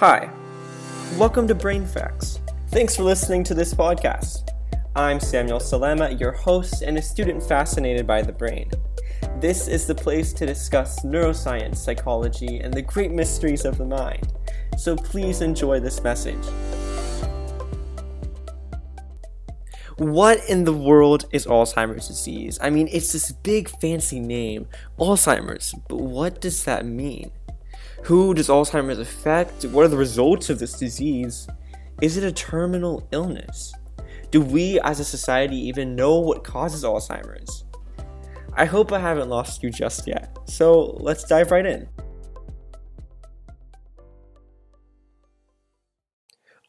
[0.00, 0.30] Hi,
[1.18, 2.40] welcome to Brain Facts.
[2.68, 4.48] Thanks for listening to this podcast.
[4.96, 8.70] I'm Samuel Salema, your host and a student fascinated by the brain.
[9.40, 14.32] This is the place to discuss neuroscience, psychology, and the great mysteries of the mind.
[14.78, 16.46] So please enjoy this message.
[19.98, 22.58] What in the world is Alzheimer's disease?
[22.62, 24.66] I mean, it's this big fancy name,
[24.98, 27.32] Alzheimer's, but what does that mean?
[28.02, 29.64] Who does Alzheimer's affect?
[29.66, 31.46] What are the results of this disease?
[32.00, 33.72] Is it a terminal illness?
[34.30, 37.64] Do we as a society even know what causes Alzheimer's?
[38.54, 41.88] I hope I haven't lost you just yet, so let's dive right in.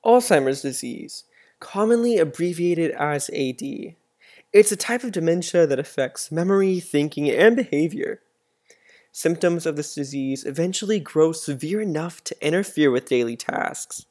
[0.05, 1.24] Alzheimer's disease,
[1.60, 3.62] commonly abbreviated as AD.
[4.54, 8.22] It's a type of dementia that affects memory, thinking, and behavior.
[9.12, 14.06] Symptoms of this disease eventually grow severe enough to interfere with daily tasks.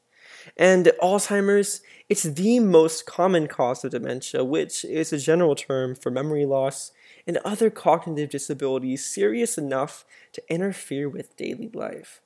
[0.57, 6.11] And Alzheimer's, it's the most common cause of dementia, which is a general term for
[6.11, 6.91] memory loss
[7.27, 12.21] and other cognitive disabilities serious enough to interfere with daily life.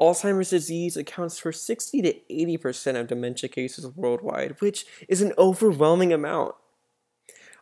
[0.00, 6.12] Alzheimer's disease accounts for 60 to 80% of dementia cases worldwide, which is an overwhelming
[6.12, 6.54] amount.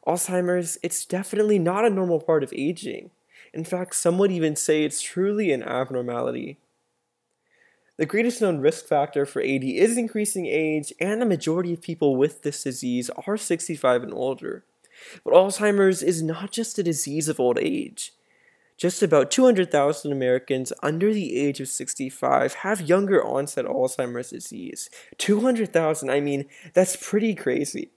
[0.06, 3.10] Alzheimer's, it's definitely not a normal part of aging.
[3.52, 6.58] In fact, some would even say it's truly an abnormality.
[7.96, 12.16] The greatest known risk factor for AD is increasing age, and the majority of people
[12.16, 14.64] with this disease are 65 and older.
[15.24, 18.12] But Alzheimer's is not just a disease of old age.
[18.76, 24.90] Just about 200,000 Americans under the age of 65 have younger onset Alzheimer's disease.
[25.18, 27.90] 200,000, I mean, that's pretty crazy.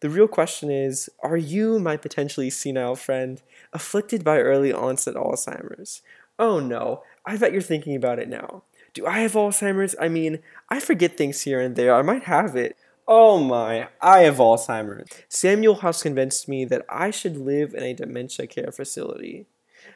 [0.00, 6.02] The real question is Are you, my potentially senile friend, afflicted by early onset Alzheimer's?
[6.38, 8.64] Oh no, I bet you're thinking about it now.
[8.94, 9.94] Do I have Alzheimer's?
[10.00, 11.94] I mean, I forget things here and there.
[11.94, 12.76] I might have it.
[13.06, 15.08] Oh my, I have Alzheimer's.
[15.28, 19.46] Samuel has convinced me that I should live in a dementia care facility.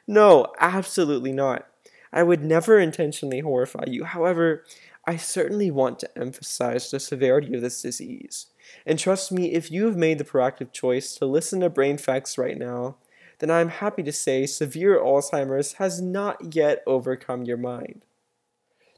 [0.07, 1.67] No, absolutely not.
[2.13, 4.05] I would never intentionally horrify you.
[4.05, 4.65] However,
[5.07, 8.47] I certainly want to emphasize the severity of this disease.
[8.87, 12.39] And trust me, if you have made the proactive choice to listen to Brain Facts
[12.39, 12.97] right now,
[13.39, 18.05] then I'm happy to say severe Alzheimer's has not yet overcome your mind.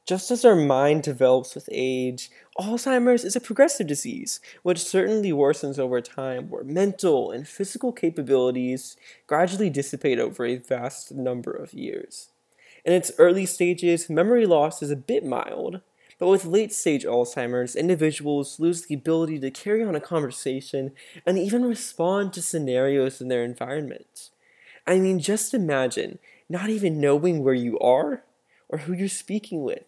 [0.06, 5.80] Just as our mind develops with age, Alzheimer's is a progressive disease, which certainly worsens
[5.80, 8.96] over time, where mental and physical capabilities
[9.26, 12.28] gradually dissipate over a vast number of years.
[12.84, 15.80] In its early stages, memory loss is a bit mild,
[16.18, 20.92] but with late stage Alzheimer's, individuals lose the ability to carry on a conversation
[21.26, 24.30] and even respond to scenarios in their environment.
[24.86, 26.18] I mean, just imagine
[26.48, 28.22] not even knowing where you are
[28.68, 29.84] or who you're speaking with.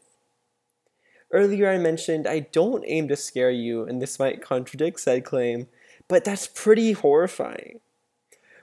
[1.31, 5.69] Earlier, I mentioned I don't aim to scare you, and this might contradict said claim,
[6.09, 7.81] but that's pretty horrifying.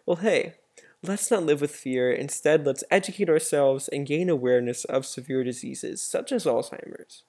[0.06, 0.56] Well, hey,
[1.04, 2.12] let's not live with fear.
[2.12, 7.24] Instead, let's educate ourselves and gain awareness of severe diseases such as Alzheimer's.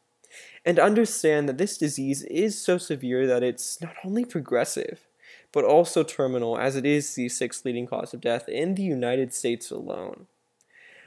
[0.64, 5.06] And understand that this disease is so severe that it's not only progressive,
[5.52, 9.32] but also terminal, as it is the sixth leading cause of death in the United
[9.32, 10.26] States alone.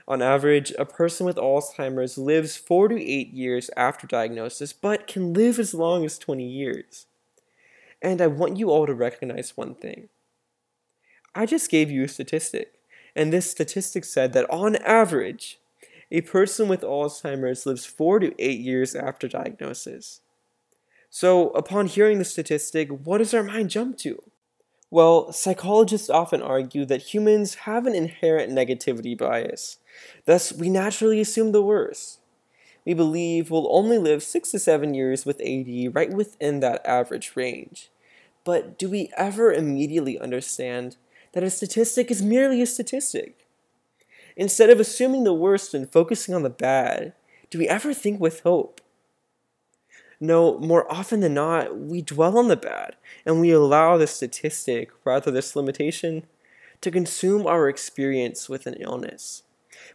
[0.08, 5.34] On average, a person with Alzheimer's lives 4 to 8 years after diagnosis, but can
[5.34, 7.06] live as long as 20 years.
[8.02, 10.10] And I want you all to recognize one thing.
[11.36, 12.74] I just gave you a statistic,
[13.16, 15.60] and this statistic said that on average,
[16.12, 20.22] a person with Alzheimer's lives 4 to 8 years after diagnosis.
[21.10, 24.22] So, upon hearing the statistic, what does our mind jump to?
[24.92, 29.78] Well, psychologists often argue that humans have an inherent negativity bias.
[30.26, 32.20] Thus, we naturally assume the worst.
[32.86, 37.34] We believe we'll only live 6 to 7 years with AD right within that average
[37.36, 37.90] range.
[38.44, 40.96] But do we ever immediately understand
[41.34, 43.39] that a statistic is merely a statistic?
[44.40, 47.12] Instead of assuming the worst and focusing on the bad,
[47.50, 48.80] do we ever think with hope?
[50.18, 54.92] No, more often than not, we dwell on the bad and we allow this statistic,
[55.04, 56.24] rather this limitation,
[56.80, 59.44] to consume our experience with an illness.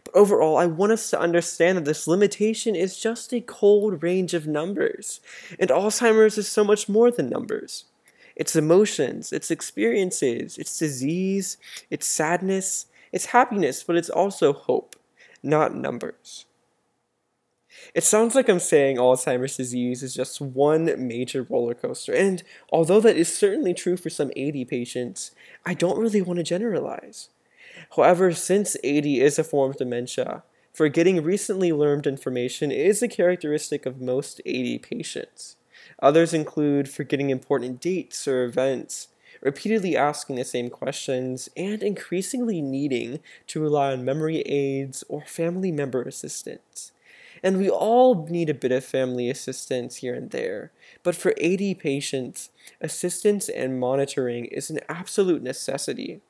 [0.03, 4.35] But overall, I want us to understand that this limitation is just a cold range
[4.35, 5.21] of numbers,
[5.57, 7.85] and Alzheimer's is so much more than numbers.
[8.35, 11.57] It's emotions, it's experiences, it's disease,
[11.89, 12.85] it's sadness,
[13.15, 14.95] it's happiness, but it's also hope,
[15.41, 16.45] not numbers.
[17.95, 23.01] It sounds like I'm saying Alzheimer's disease is just one major roller coaster, and although
[23.01, 25.31] that is certainly true for some AD patients,
[25.65, 27.29] I don't really want to generalize.
[27.95, 30.43] However, since AD is a form of dementia,
[30.75, 35.55] Forgetting recently learned information is a characteristic of most AD patients.
[36.01, 39.07] Others include forgetting important dates or events,
[39.45, 45.71] repeatedly asking the same questions, and increasingly needing to rely on memory aids or family
[45.71, 46.91] member assistance.
[47.43, 50.71] And we all need a bit of family assistance here and there,
[51.03, 52.49] but for AD patients,
[52.81, 56.21] assistance and monitoring is an absolute necessity.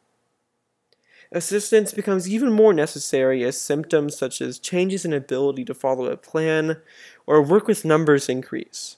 [1.31, 6.17] Assistance becomes even more necessary as symptoms such as changes in ability to follow a
[6.17, 6.81] plan
[7.25, 8.97] or work with numbers increase.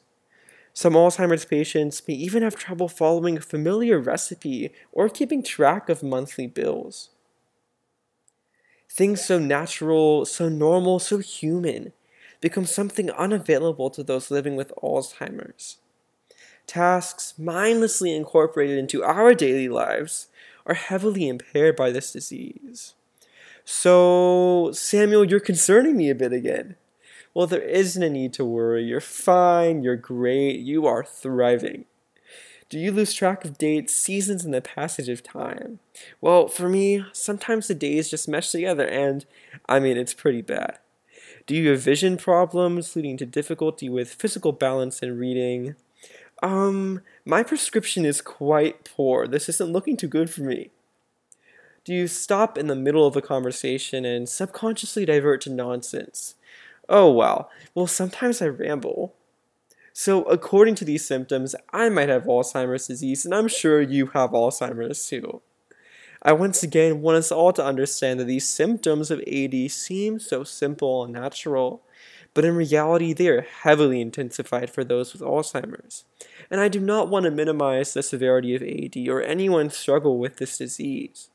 [0.77, 6.03] Some Alzheimer's patients may even have trouble following a familiar recipe or keeping track of
[6.03, 7.09] monthly bills.
[8.87, 11.93] Things so natural, so normal, so human
[12.41, 15.77] become something unavailable to those living with Alzheimer's.
[16.67, 20.27] Tasks mindlessly incorporated into our daily lives
[20.67, 22.93] are heavily impaired by this disease.
[23.65, 26.75] So, Samuel, you're concerning me a bit again.
[27.37, 28.83] Well, there isn't a need to worry.
[28.83, 29.83] You're fine.
[29.83, 30.59] You're great.
[30.59, 31.85] You are thriving.
[32.67, 35.77] Do you lose track of dates, seasons, and the passage of time?
[36.19, 39.23] Well, for me, sometimes the days just mesh together, and
[39.69, 40.79] I mean, it's pretty bad.
[41.45, 45.75] Do you have vision problems leading to difficulty with physical balance and reading?
[46.41, 49.27] Um, my prescription is quite poor.
[49.27, 50.71] This isn't looking too good for me.
[51.85, 56.33] Do you stop in the middle of a conversation and subconsciously divert to nonsense?
[56.89, 57.49] Oh, wow.
[57.75, 59.13] Well, sometimes I ramble.
[59.93, 64.29] So, according to these symptoms, I might have Alzheimer's disease, and I'm sure you have
[64.31, 65.41] Alzheimer's too.
[66.21, 70.43] I once again want us all to understand that these symptoms of AD seem so
[70.43, 71.83] simple and natural,
[72.33, 76.05] but in reality, they are heavily intensified for those with Alzheimer's.
[76.51, 80.37] And I do not want to minimize the severity of AD or anyone's struggle with
[80.37, 81.29] this disease.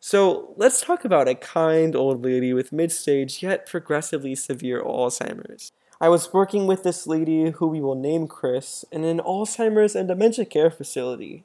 [0.00, 5.72] So let's talk about a kind old lady with mid stage yet progressively severe Alzheimer's.
[6.00, 10.06] I was working with this lady who we will name Chris in an Alzheimer's and
[10.06, 11.42] dementia care facility.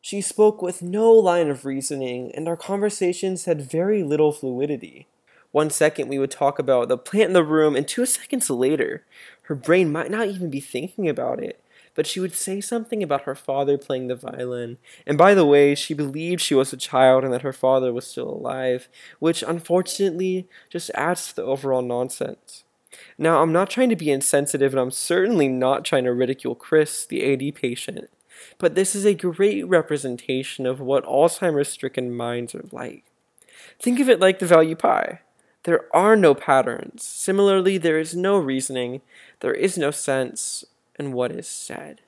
[0.00, 5.08] She spoke with no line of reasoning, and our conversations had very little fluidity.
[5.50, 9.04] One second we would talk about the plant in the room, and two seconds later,
[9.42, 11.60] her brain might not even be thinking about it
[11.94, 14.78] but she would say something about her father playing the violin.
[15.06, 18.06] And by the way, she believed she was a child and that her father was
[18.06, 18.88] still alive,
[19.18, 22.64] which unfortunately just adds to the overall nonsense.
[23.18, 27.04] Now, I'm not trying to be insensitive, and I'm certainly not trying to ridicule Chris,
[27.06, 28.10] the AD patient,
[28.58, 33.04] but this is a great representation of what Alzheimer's stricken minds are like.
[33.80, 35.20] Think of it like the value pi.
[35.64, 37.04] There are no patterns.
[37.04, 39.00] Similarly, there is no reasoning,
[39.40, 40.64] there is no sense,
[40.98, 42.00] and what is said.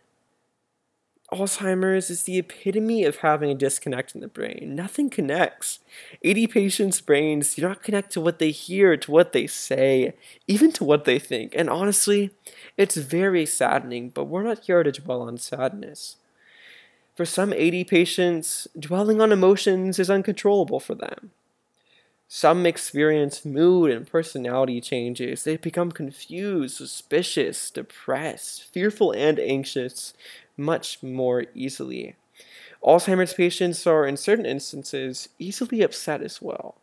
[1.32, 4.74] Alzheimer's is the epitome of having a disconnect in the brain.
[4.76, 5.80] Nothing connects.
[6.24, 10.14] AD patients' brains do not connect to what they hear, to what they say,
[10.46, 11.52] even to what they think.
[11.56, 12.30] And honestly,
[12.76, 16.16] it's very saddening, but we're not here to dwell on sadness.
[17.16, 21.32] For some AD patients, dwelling on emotions is uncontrollable for them.
[22.28, 25.44] Some experience mood and personality changes.
[25.44, 30.12] They become confused, suspicious, depressed, fearful, and anxious
[30.56, 32.16] much more easily.
[32.82, 36.76] Alzheimer's patients are, in certain instances, easily upset as well.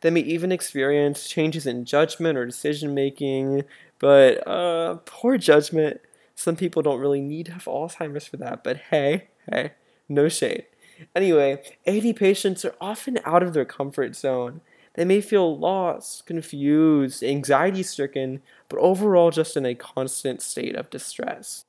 [0.00, 3.64] They may even experience changes in judgment or decision making,
[3.98, 6.00] but uh, poor judgment.
[6.34, 9.72] Some people don't really need to have Alzheimer's for that, but hey, hey,
[10.08, 10.66] no shade.
[11.14, 14.60] Anyway, AD patients are often out of their comfort zone.
[14.94, 20.90] They may feel lost, confused, anxiety stricken, but overall just in a constant state of
[20.90, 21.64] distress.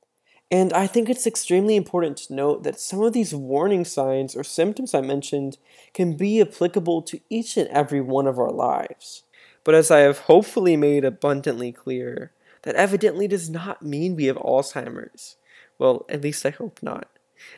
[0.50, 4.42] And I think it's extremely important to note that some of these warning signs or
[4.42, 5.58] symptoms I mentioned
[5.94, 9.22] can be applicable to each and every one of our lives.
[9.62, 12.32] But as I have hopefully made abundantly clear,
[12.62, 15.36] that evidently does not mean we have Alzheimer's.
[15.78, 17.08] Well, at least I hope not.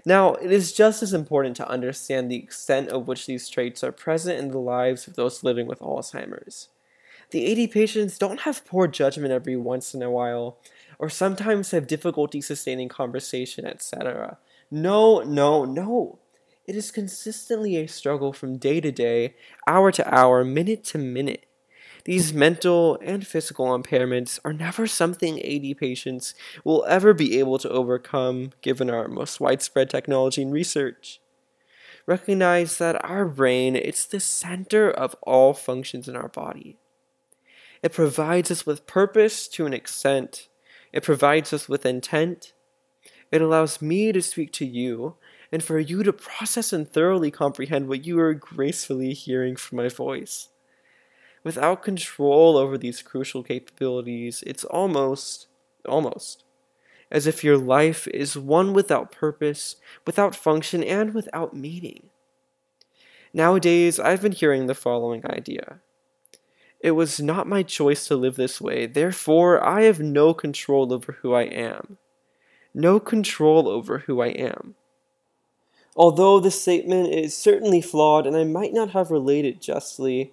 [0.05, 3.93] Now, it is just as important to understand the extent of which these traits are
[3.93, 6.69] present in the lives of those living with Alzheimer's.
[7.31, 10.59] The AD patients don't have poor judgment every once in a while,
[10.99, 14.39] or sometimes have difficulty sustaining conversation, etc.
[14.71, 16.19] No, no, no.
[16.67, 19.35] It is consistently a struggle from day to day,
[19.67, 21.47] hour to hour, minute to minute.
[22.05, 27.71] These mental and physical impairments are never something AD patients will ever be able to
[27.71, 31.21] overcome given our most widespread technology and research.
[32.05, 36.77] Recognize that our brain it's the center of all functions in our body.
[37.83, 40.49] It provides us with purpose to an extent.
[40.93, 42.53] It provides us with intent.
[43.31, 45.15] It allows me to speak to you
[45.53, 49.89] and for you to process and thoroughly comprehend what you are gracefully hearing from my
[49.89, 50.49] voice.
[51.45, 55.49] Without control over these crucial capabilities, it's almost,
[55.87, 56.45] almost,
[57.11, 62.11] as if your life is one without purpose, without function, and without meaning.
[63.35, 65.81] Nowadays, I've been hearing the following idea.
[66.81, 71.19] It was not my choice to live this way, therefore, I have no control over
[71.23, 71.99] who I am.
[72.75, 74.75] No control over who I am.
[75.95, 80.33] Although this statement is certainly flawed and I might not have related it justly,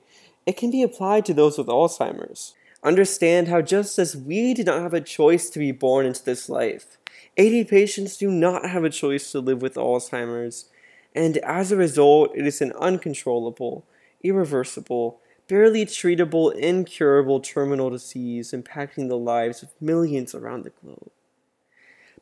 [0.49, 2.55] it can be applied to those with Alzheimer's.
[2.83, 6.49] Understand how just as we did not have a choice to be born into this
[6.49, 6.97] life,
[7.37, 10.65] AD patients do not have a choice to live with Alzheimer's,
[11.13, 13.85] and as a result, it is an uncontrollable,
[14.23, 21.11] irreversible, barely treatable, incurable terminal disease impacting the lives of millions around the globe.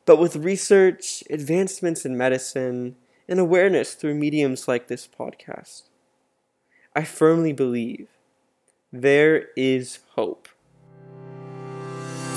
[0.04, 5.84] But with research, advancements in medicine, and awareness through mediums like this podcast.
[6.94, 8.08] I firmly believe
[8.92, 10.48] there is hope.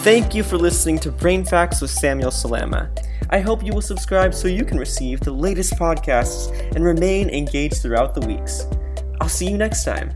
[0.03, 2.91] Thank you for listening to Brain Facts with Samuel Salama.
[3.29, 7.81] I hope you will subscribe so you can receive the latest podcasts and remain engaged
[7.81, 8.65] throughout the weeks.
[9.21, 10.13] I'll see you next time.